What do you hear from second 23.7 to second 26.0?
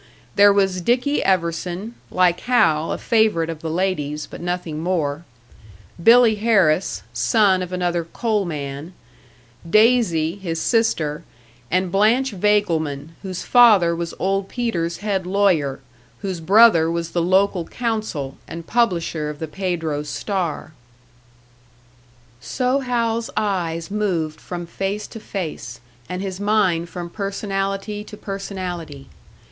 moved from face to face,